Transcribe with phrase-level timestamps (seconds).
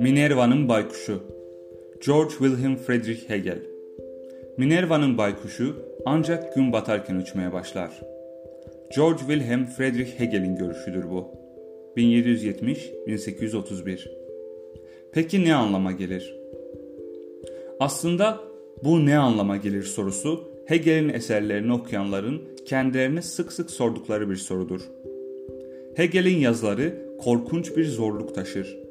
[0.00, 1.22] Minerva'nın Baykuşu
[2.06, 3.58] George Wilhelm Friedrich Hegel
[4.56, 8.00] Minerva'nın baykuşu ancak gün batarken uçmaya başlar.
[8.96, 11.28] George Wilhelm Friedrich Hegel'in görüşüdür bu.
[11.96, 13.98] 1770-1831
[15.12, 16.36] Peki ne anlama gelir?
[17.80, 18.40] Aslında
[18.84, 24.80] bu ne anlama gelir sorusu Hegel'in eserlerini okuyanların kendilerine sık sık sordukları bir sorudur.
[25.96, 28.83] Hegel'in yazıları korkunç bir zorluk taşır.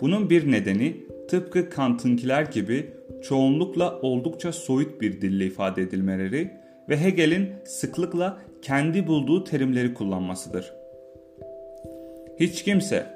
[0.00, 0.96] Bunun bir nedeni
[1.28, 2.86] tıpkı Kant'ınkiler gibi
[3.22, 6.50] çoğunlukla oldukça soyut bir dille ifade edilmeleri
[6.88, 10.72] ve Hegel'in sıklıkla kendi bulduğu terimleri kullanmasıdır.
[12.40, 13.06] Hiç kimse,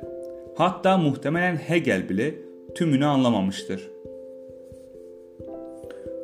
[0.57, 2.35] hatta muhtemelen Hegel bile
[2.75, 3.91] tümünü anlamamıştır.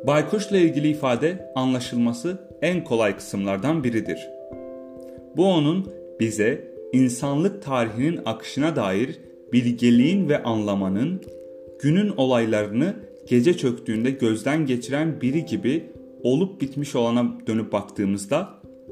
[0.07, 4.29] Baykuşla ilgili ifade anlaşılması en kolay kısımlardan biridir.
[5.37, 9.19] Bu onun bize insanlık tarihinin akışına dair
[9.53, 11.21] bilgeliğin ve anlamanın
[11.81, 12.93] günün olaylarını
[13.27, 15.83] gece çöktüğünde gözden geçiren biri gibi
[16.23, 18.49] olup bitmiş olana dönüp baktığımızda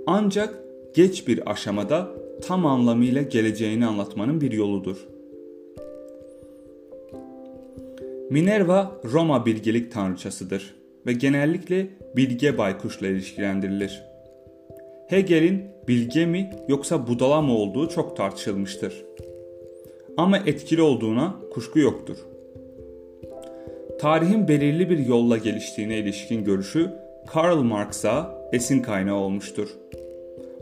[0.07, 0.59] ancak
[0.95, 2.11] geç bir aşamada
[2.47, 4.97] tam anlamıyla geleceğini anlatmanın bir yoludur.
[8.29, 14.03] Minerva Roma bilgelik tanrıçasıdır ve genellikle bilge baykuşla ilişkilendirilir.
[15.07, 19.05] Hegel'in bilge mi yoksa budala mı olduğu çok tartışılmıştır.
[20.17, 22.17] Ama etkili olduğuna kuşku yoktur.
[23.99, 26.89] Tarihin belirli bir yolla geliştiğine ilişkin görüşü
[27.27, 29.69] Karl Marx'a esin kaynağı olmuştur.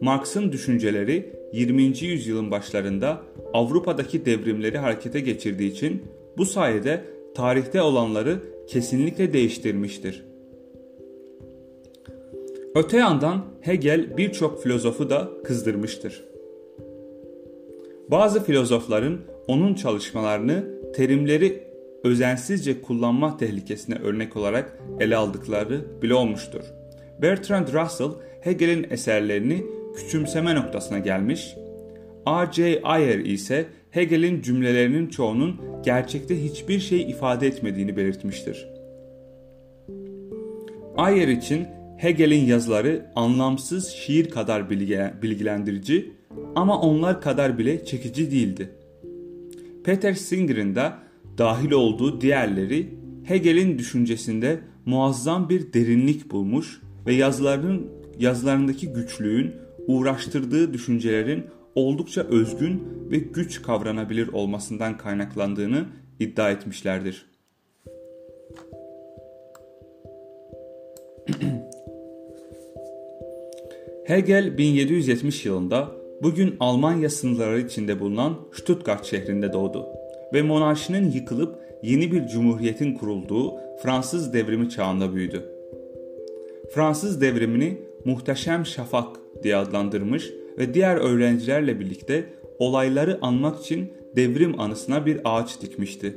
[0.02, 1.81] Marx'ın düşünceleri 20.
[1.84, 3.22] yüzyılın başlarında
[3.53, 6.03] Avrupa'daki devrimleri harekete geçirdiği için
[6.38, 7.02] bu sayede
[7.36, 10.25] tarihte olanları kesinlikle değiştirmiştir.
[12.75, 16.23] Öte yandan Hegel birçok filozofu da kızdırmıştır.
[18.12, 20.63] Bazı filozofların onun çalışmalarını
[20.95, 21.63] terimleri
[22.03, 26.63] özensizce kullanma tehlikesine örnek olarak ele aldıkları bile olmuştur.
[27.22, 28.11] Bertrand Russell
[28.41, 29.63] Hegel'in eserlerini
[29.95, 31.55] küçümseme noktasına gelmiş,
[32.28, 32.81] R.J.
[32.84, 38.67] Ayer ise Hegel'in cümlelerinin çoğunun gerçekte hiçbir şey ifade etmediğini belirtmiştir.
[40.97, 41.67] Ayer için
[41.97, 44.69] Hegel'in yazıları anlamsız şiir kadar
[45.22, 46.11] bilgilendirici
[46.55, 48.69] ama onlar kadar bile çekici değildi.
[49.85, 50.91] Peter Singer'in de
[51.38, 52.90] dahil olduğu diğerleri
[53.23, 59.51] Hegel'in düşüncesinde muazzam bir derinlik bulmuş ve yazılarının yazılarındaki güçlüğün
[59.88, 65.85] uğraştırdığı düşüncelerin oldukça özgün ve güç kavranabilir olmasından kaynaklandığını
[66.19, 67.25] iddia etmişlerdir.
[74.07, 79.88] Hegel 1770 yılında bugün Almanya sınırları içinde bulunan Stuttgart şehrinde doğdu
[80.34, 83.53] ve monarşinin yıkılıp yeni bir cumhuriyetin kurulduğu
[83.84, 85.46] Fransız devrimi çağında büyüdü.
[86.74, 89.08] Fransız devrimini muhteşem şafak
[89.44, 92.25] diye adlandırmış ve diğer öğrencilerle birlikte
[92.59, 96.14] olayları anmak için devrim anısına bir ağaç dikmişti.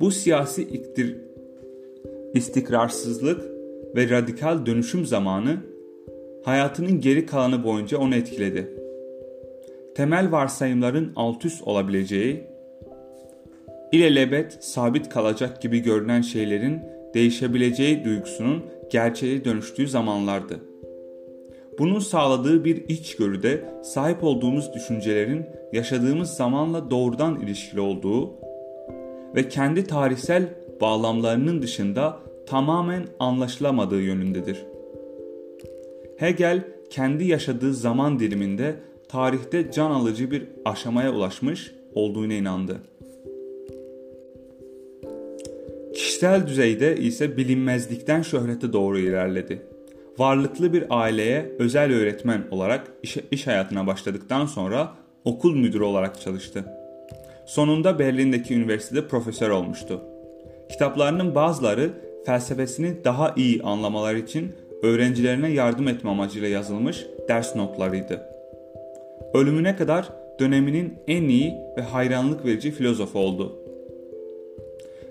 [0.00, 1.16] Bu siyasi iktir,
[2.34, 3.44] istikrarsızlık
[3.96, 5.71] ve radikal dönüşüm zamanı
[6.44, 8.68] hayatının geri kalanı boyunca onu etkiledi.
[9.94, 12.42] Temel varsayımların alt üst olabileceği,
[13.92, 16.80] ilelebet sabit kalacak gibi görünen şeylerin
[17.14, 20.60] değişebileceği duygusunun gerçeğe dönüştüğü zamanlardı.
[21.78, 28.30] Bunun sağladığı bir içgörüde sahip olduğumuz düşüncelerin yaşadığımız zamanla doğrudan ilişkili olduğu
[29.34, 30.48] ve kendi tarihsel
[30.80, 34.71] bağlamlarının dışında tamamen anlaşılamadığı yönündedir.
[36.22, 38.76] Hegel kendi yaşadığı zaman diliminde
[39.08, 42.76] tarihte can alıcı bir aşamaya ulaşmış olduğuna inandı.
[45.94, 49.62] Kişisel düzeyde ise bilinmezlikten şöhrete doğru ilerledi.
[50.18, 52.92] Varlıklı bir aileye özel öğretmen olarak
[53.30, 54.92] iş, hayatına başladıktan sonra
[55.24, 56.64] okul müdürü olarak çalıştı.
[57.46, 60.00] Sonunda Berlin'deki üniversitede profesör olmuştu.
[60.70, 61.90] Kitaplarının bazıları
[62.26, 64.52] felsefesini daha iyi anlamaları için
[64.82, 68.20] öğrencilerine yardım etme amacıyla yazılmış ders notlarıydı.
[69.34, 70.08] Ölümüne kadar
[70.40, 73.58] döneminin en iyi ve hayranlık verici filozofu oldu.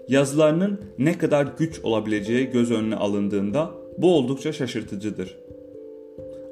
[0.07, 5.37] Yazılarının ne kadar güç olabileceği göz önüne alındığında bu oldukça şaşırtıcıdır.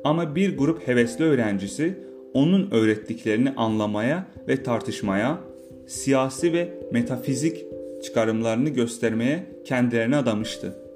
[0.03, 1.93] Ama bir grup hevesli öğrencisi
[2.33, 5.37] onun öğrettiklerini anlamaya ve tartışmaya,
[5.87, 7.65] siyasi ve metafizik
[8.03, 10.88] çıkarımlarını göstermeye kendilerini adamıştı.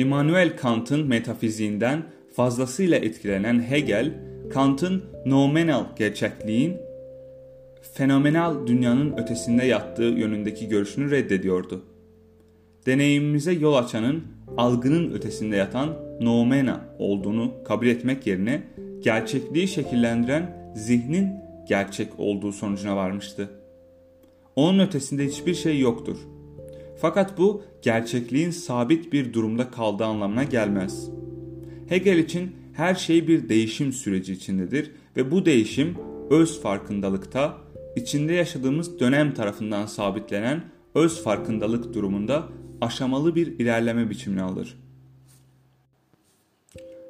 [0.00, 2.02] Immanuel Kant'ın metafiziğinden
[2.32, 4.14] fazlasıyla etkilenen Hegel,
[4.52, 6.76] Kant'ın nominal gerçekliğin
[7.92, 11.84] fenomenal dünyanın ötesinde yattığı yönündeki görüşünü reddediyordu.
[12.86, 14.22] Deneyimimize yol açanın
[14.56, 18.62] algının ötesinde yatan noumena olduğunu kabul etmek yerine
[19.00, 21.28] gerçekliği şekillendiren zihnin
[21.68, 23.50] gerçek olduğu sonucuna varmıştı.
[24.56, 26.16] Onun ötesinde hiçbir şey yoktur.
[27.00, 31.10] Fakat bu gerçekliğin sabit bir durumda kaldığı anlamına gelmez.
[31.88, 35.96] Hegel için her şey bir değişim süreci içindedir ve bu değişim
[36.30, 37.58] öz farkındalıkta
[37.96, 40.62] içinde yaşadığımız dönem tarafından sabitlenen
[40.94, 42.48] öz farkındalık durumunda
[42.80, 44.78] aşamalı bir ilerleme biçimini alır.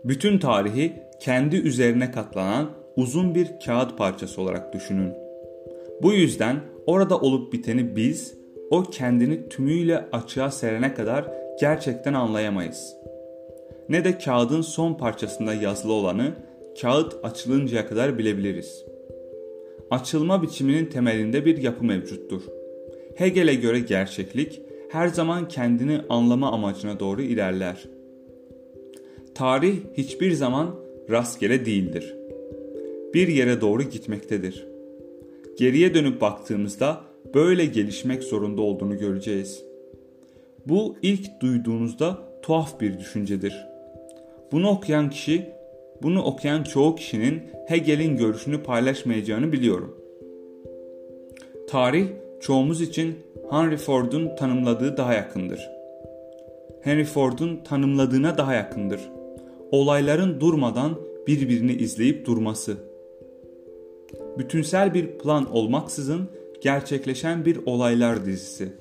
[0.04, 5.12] Bütün tarihi kendi üzerine katlanan uzun bir kağıt parçası olarak düşünün.
[6.02, 8.39] Bu yüzden orada olup biteni biz,
[8.70, 12.96] o kendini tümüyle açığa serene kadar gerçekten anlayamayız.
[13.88, 16.34] Ne de kağıdın son parçasında yazılı olanı
[16.80, 18.84] kağıt açılıncaya kadar bilebiliriz.
[19.90, 22.42] Açılma biçiminin temelinde bir yapı mevcuttur.
[23.14, 27.84] Hegel'e göre gerçeklik her zaman kendini anlama amacına doğru ilerler.
[29.34, 30.74] Tarih hiçbir zaman
[31.10, 32.14] rastgele değildir.
[33.14, 34.66] Bir yere doğru gitmektedir.
[35.58, 39.64] Geriye dönüp baktığımızda böyle gelişmek zorunda olduğunu göreceğiz.
[40.66, 43.66] Bu ilk duyduğunuzda tuhaf bir düşüncedir.
[44.52, 45.50] Bunu okuyan kişi,
[46.02, 49.96] bunu okuyan çoğu kişinin Hegel'in görüşünü paylaşmayacağını biliyorum.
[51.68, 52.06] Tarih
[52.40, 53.14] çoğumuz için
[53.50, 55.70] Henry Ford'un tanımladığı daha yakındır.
[56.82, 59.00] Henry Ford'un tanımladığına daha yakındır.
[59.70, 60.94] Olayların durmadan
[61.26, 62.76] birbirini izleyip durması.
[64.38, 66.28] Bütünsel bir plan olmaksızın
[66.62, 68.72] gerçekleşen bir olaylar dizisi.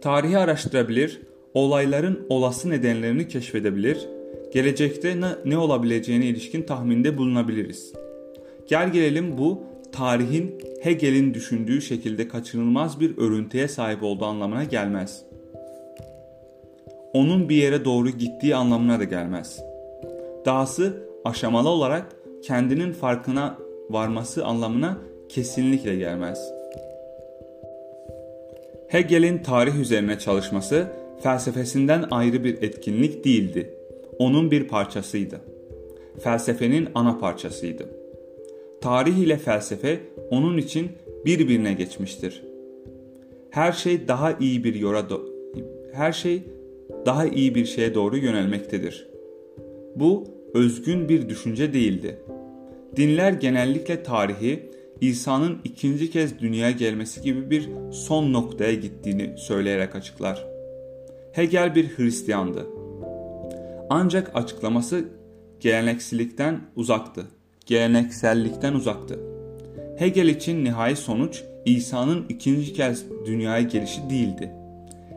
[0.00, 1.20] Tarihi araştırabilir,
[1.54, 4.08] olayların olası nedenlerini keşfedebilir,
[4.52, 7.92] gelecekte ne, ne olabileceğine ilişkin tahminde bulunabiliriz.
[8.68, 15.22] Gel gelelim bu tarihin Hegel'in düşündüğü şekilde kaçınılmaz bir örüntüye sahip olduğu anlamına gelmez.
[17.12, 19.62] Onun bir yere doğru gittiği anlamına da gelmez.
[20.44, 23.58] Dahası aşamalı olarak kendinin farkına
[23.90, 24.98] varması anlamına
[25.28, 26.52] kesinlikle gelmez.
[28.88, 30.86] Hegel'in tarih üzerine çalışması
[31.22, 33.74] felsefesinden ayrı bir etkinlik değildi.
[34.18, 35.40] Onun bir parçasıydı.
[36.20, 37.88] Felsefenin ana parçasıydı.
[38.80, 40.00] Tarih ile felsefe
[40.30, 40.88] onun için
[41.24, 42.42] birbirine geçmiştir.
[43.50, 45.08] Her şey daha iyi bir yola
[45.92, 46.42] her şey
[47.06, 49.08] daha iyi bir şeye doğru yönelmektedir.
[49.96, 50.24] Bu
[50.54, 52.16] özgün bir düşünce değildi.
[52.96, 54.62] Dinler genellikle tarihi
[55.00, 60.46] İsa'nın ikinci kez dünyaya gelmesi gibi bir son noktaya gittiğini söyleyerek açıklar.
[61.32, 62.66] Hegel bir Hristiyandı.
[63.90, 65.04] Ancak açıklaması
[65.60, 67.26] geleneksellikten uzaktı.
[67.66, 69.18] Geleneksellikten uzaktı.
[69.98, 74.52] Hegel için nihai sonuç İsa'nın ikinci kez dünyaya gelişi değildi.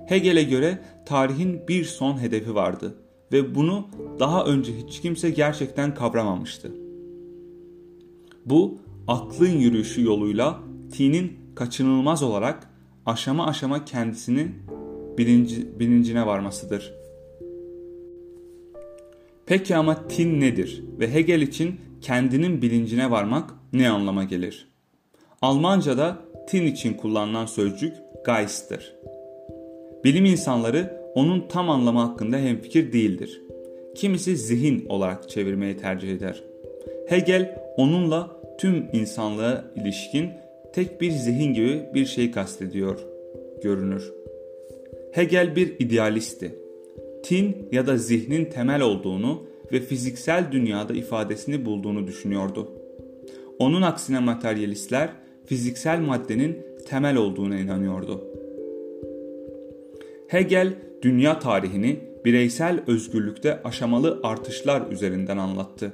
[0.08, 2.96] Hegel'e göre tarihin bir son hedefi vardı
[3.32, 3.88] ve bunu
[4.20, 6.72] daha önce hiç kimse gerçekten kavramamıştı.
[8.46, 8.78] Bu
[9.10, 10.60] aklın yürüyüşü yoluyla
[10.98, 12.70] T'nin kaçınılmaz olarak
[13.06, 14.56] aşama aşama kendisinin
[15.18, 16.94] bilinci, bilincine varmasıdır.
[19.46, 24.68] Peki ama tin nedir ve Hegel için kendinin bilincine varmak ne anlama gelir?
[25.42, 27.94] Almanca'da tin için kullanılan sözcük
[28.26, 28.96] Geist'tir.
[30.04, 33.42] Bilim insanları onun tam anlamı hakkında hemfikir değildir.
[33.96, 36.44] Kimisi zihin olarak çevirmeyi tercih eder.
[37.08, 40.30] Hegel onunla tüm insanlığa ilişkin
[40.74, 43.00] tek bir zihin gibi bir şey kastediyor
[43.64, 44.14] görünür.
[45.12, 46.56] Hegel bir idealisti.
[47.24, 52.72] Tin ya da zihnin temel olduğunu ve fiziksel dünyada ifadesini bulduğunu düşünüyordu.
[53.60, 55.10] Onun aksine materyalistler
[55.46, 58.24] fiziksel maddenin temel olduğuna inanıyordu.
[60.28, 65.94] Hegel dünya tarihini bireysel özgürlükte aşamalı artışlar üzerinden anlattı.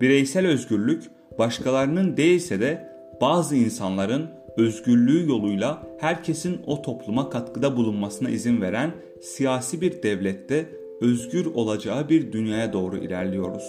[0.00, 1.02] Bireysel özgürlük
[1.38, 2.88] başkalarının değilse de
[3.20, 8.90] bazı insanların özgürlüğü yoluyla herkesin o topluma katkıda bulunmasına izin veren
[9.22, 10.66] siyasi bir devlette
[11.00, 13.64] özgür olacağı bir dünyaya doğru ilerliyoruz.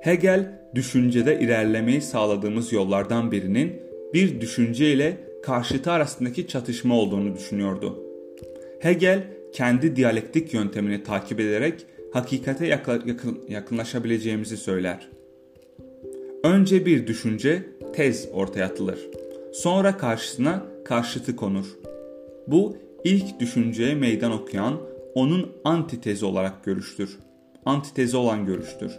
[0.00, 3.82] Hegel düşüncede ilerlemeyi sağladığımız yollardan birinin
[4.14, 8.02] bir düşünce ile karşıtı arasındaki çatışma olduğunu düşünüyordu.
[8.80, 15.08] Hegel kendi diyalektik yöntemini takip ederek hakikate yakın, yakınlaşabileceğimizi söyler.
[16.44, 18.98] Önce bir düşünce, tez ortaya atılır.
[19.52, 21.66] Sonra karşısına karşıtı konur.
[22.46, 24.80] Bu ilk düşünceye meydan okuyan
[25.14, 27.18] onun antitezi olarak görüştür.
[27.64, 28.92] Antitezi olan görüştür.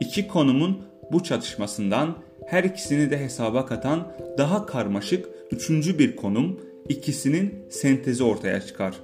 [0.00, 0.78] İki konumun
[1.12, 2.16] bu çatışmasından
[2.46, 8.94] her ikisini de hesaba katan daha karmaşık üçüncü bir konum ikisinin sentezi ortaya çıkar.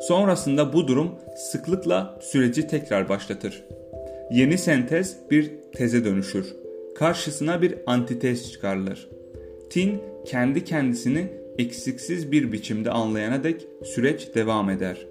[0.00, 3.64] Sonrasında bu durum sıklıkla süreci tekrar başlatır.
[4.30, 6.46] Yeni sentez bir teze dönüşür.
[6.94, 9.08] Karşısına bir antitez çıkarılır.
[9.70, 15.06] Tin kendi kendisini eksiksiz bir biçimde anlayana dek süreç devam eder.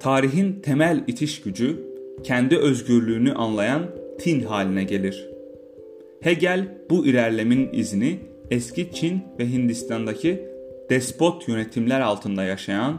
[0.00, 1.76] Tarihin temel itiş gücü
[2.24, 3.86] kendi özgürlüğünü anlayan
[4.18, 5.30] tin haline gelir.
[6.20, 8.18] Hegel bu ilerlemin izini
[8.50, 10.55] eski Çin ve Hindistan'daki
[10.90, 12.98] despot yönetimler altında yaşayan,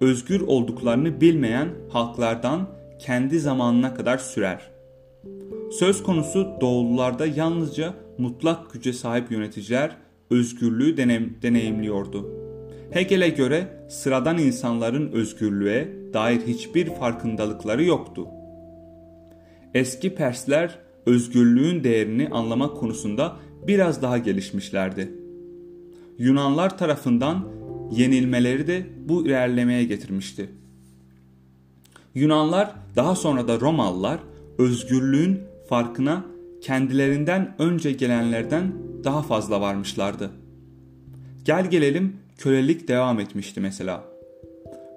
[0.00, 4.70] özgür olduklarını bilmeyen halklardan kendi zamanına kadar sürer.
[5.70, 9.96] Söz konusu doğulularda yalnızca mutlak güce sahip yöneticiler
[10.30, 12.30] özgürlüğü deneyim, deneyimliyordu.
[12.90, 18.26] Hegel'e göre sıradan insanların özgürlüğe dair hiçbir farkındalıkları yoktu.
[19.74, 25.12] Eski Persler özgürlüğün değerini anlamak konusunda biraz daha gelişmişlerdi.
[26.18, 27.48] Yunanlar tarafından
[27.90, 30.50] yenilmeleri de bu ilerlemeye getirmişti.
[32.14, 34.20] Yunanlar daha sonra da Romalılar
[34.58, 36.24] özgürlüğün farkına
[36.62, 38.72] kendilerinden önce gelenlerden
[39.04, 40.30] daha fazla varmışlardı.
[41.44, 44.04] Gel gelelim kölelik devam etmişti mesela.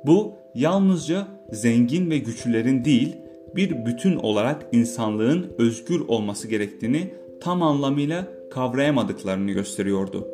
[0.06, 3.16] Bu yalnızca zengin ve güçlülerin değil
[3.56, 10.28] bir bütün olarak insanlığın özgür olması gerektiğini tam anlamıyla kavrayamadıklarını gösteriyordu.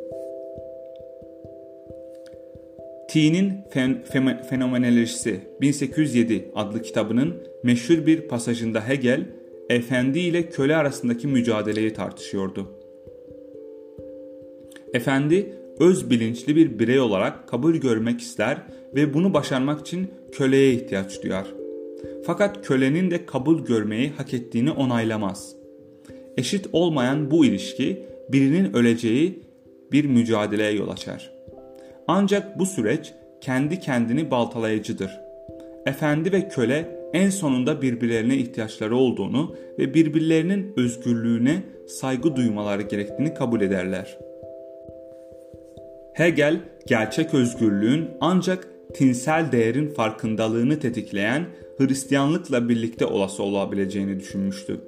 [3.16, 4.04] T'nin Fen
[4.50, 9.26] Fenomenolojisi 1807 adlı kitabının meşhur bir pasajında Hegel,
[9.70, 12.70] efendi ile köle arasındaki mücadeleyi tartışıyordu.
[14.94, 18.62] Efendi öz bilinçli bir birey olarak kabul görmek ister
[18.94, 21.46] ve bunu başarmak için köleye ihtiyaç duyar.
[22.26, 25.56] Fakat kölenin de kabul görmeyi hak ettiğini onaylamaz.
[26.36, 29.42] Eşit olmayan bu ilişki birinin öleceği
[29.92, 31.35] bir mücadeleye yol açar.
[32.08, 35.20] Ancak bu süreç kendi kendini baltalayıcıdır.
[35.86, 43.60] Efendi ve köle en sonunda birbirlerine ihtiyaçları olduğunu ve birbirlerinin özgürlüğüne saygı duymaları gerektiğini kabul
[43.60, 44.18] ederler.
[46.14, 51.44] Hegel gerçek özgürlüğün ancak tinsel değerin farkındalığını tetikleyen
[51.78, 54.80] Hristiyanlıkla birlikte olası olabileceğini düşünmüştü.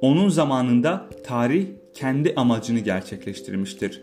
[0.00, 4.02] Onun zamanında tarih kendi amacını gerçekleştirmiştir.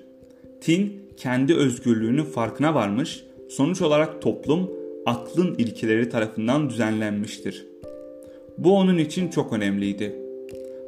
[0.61, 4.71] Tin kendi özgürlüğünün farkına varmış, sonuç olarak toplum
[5.05, 7.65] aklın ilkeleri tarafından düzenlenmiştir.
[8.57, 10.15] Bu onun için çok önemliydi.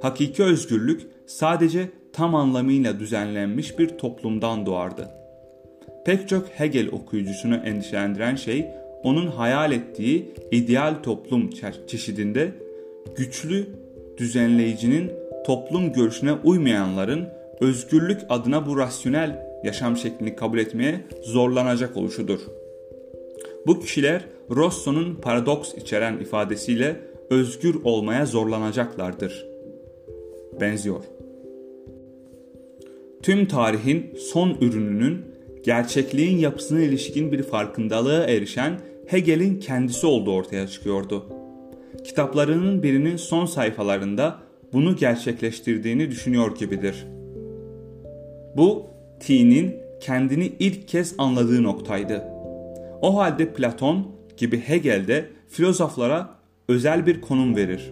[0.01, 5.09] Hakiki özgürlük sadece tam anlamıyla düzenlenmiş bir toplumdan doğardı.
[6.05, 8.65] Pek çok Hegel okuyucusunu endişelendiren şey
[9.03, 11.49] onun hayal ettiği ideal toplum
[11.87, 12.51] çeşidinde
[13.17, 13.67] güçlü
[14.17, 15.11] düzenleyicinin
[15.45, 17.27] toplum görüşüne uymayanların
[17.59, 22.39] özgürlük adına bu rasyonel yaşam şeklini kabul etmeye zorlanacak oluşudur.
[23.67, 26.95] Bu kişiler Rosso'nun paradoks içeren ifadesiyle
[27.29, 29.45] özgür olmaya zorlanacaklardır.
[30.61, 31.03] Benziyor.
[33.23, 35.25] Tüm tarihin son ürününün
[35.63, 41.25] gerçekliğin yapısına ilişkin bir farkındalığa erişen Hegel'in kendisi olduğu ortaya çıkıyordu.
[42.03, 44.39] Kitaplarının birinin son sayfalarında
[44.73, 47.07] bunu gerçekleştirdiğini düşünüyor gibidir.
[48.57, 48.85] Bu
[49.19, 52.23] T'nin kendini ilk kez anladığı noktaydı.
[53.01, 56.29] O halde Platon gibi Hegel de filozoflara
[56.67, 57.91] özel bir konum verir.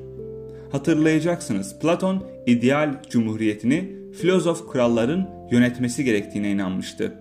[0.72, 7.14] Hatırlayacaksınız Platon ideal cumhuriyetini filozof kralların yönetmesi gerektiğine inanmıştı.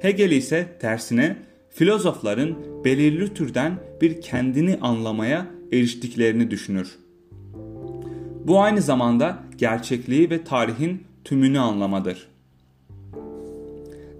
[0.00, 1.36] Hegel ise tersine
[1.70, 6.98] filozofların belirli türden bir kendini anlamaya eriştiklerini düşünür.
[8.44, 12.28] Bu aynı zamanda gerçekliği ve tarihin tümünü anlamadır.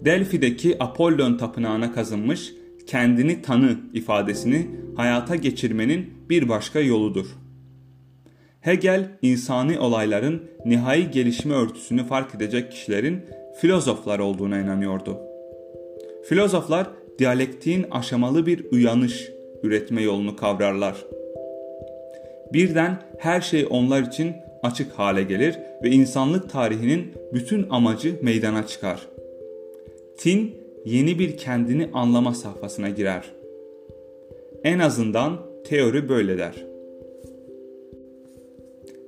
[0.05, 2.53] Delphi'deki Apollon tapınağına kazınmış
[2.87, 7.27] kendini tanı ifadesini hayata geçirmenin bir başka yoludur.
[8.61, 13.21] Hegel insani olayların nihai gelişme örtüsünü fark edecek kişilerin
[13.61, 15.19] filozoflar olduğuna inanıyordu.
[16.29, 16.87] Filozoflar
[17.19, 19.29] diyalektiğin aşamalı bir uyanış
[19.63, 20.97] üretme yolunu kavrarlar.
[22.53, 29.01] Birden her şey onlar için açık hale gelir ve insanlık tarihinin bütün amacı meydana çıkar.
[30.19, 30.55] Tin
[30.85, 33.33] yeni bir kendini anlama safhasına girer.
[34.65, 36.67] En azından teori böyle der.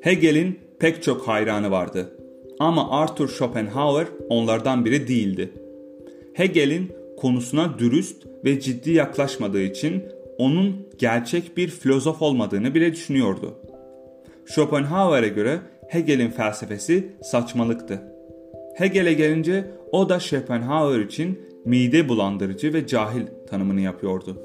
[0.00, 2.16] Hegel'in pek çok hayranı vardı
[2.58, 5.52] ama Arthur Schopenhauer onlardan biri değildi.
[6.32, 10.02] Hegel'in konusuna dürüst ve ciddi yaklaşmadığı için
[10.38, 13.54] onun gerçek bir filozof olmadığını bile düşünüyordu.
[14.46, 18.02] Schopenhauer'e göre Hegel'in felsefesi saçmalıktı.
[18.74, 24.36] Hegel'e gelince o da Schopenhauer için mide bulandırıcı ve cahil tanımını yapıyordu.